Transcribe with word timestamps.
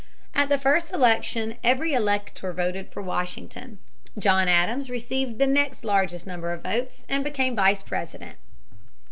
At 0.33 0.49
the 0.49 0.57
first 0.57 0.91
election 0.91 1.57
every 1.63 1.93
elector 1.93 2.51
voted 2.53 2.91
for 2.91 3.03
Washington. 3.03 3.77
John 4.17 4.47
Adams 4.47 4.89
received 4.89 5.37
the 5.37 5.45
next 5.45 5.85
largest 5.85 6.25
number 6.25 6.51
of 6.53 6.63
votes 6.63 7.05
and 7.07 7.23
became 7.23 7.55
Vice 7.55 7.83
President. 7.83 8.37